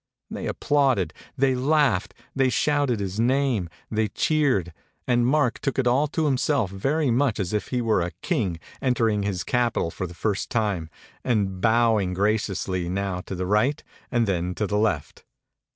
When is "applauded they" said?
0.47-1.53